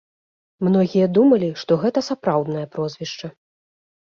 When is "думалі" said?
1.17-1.49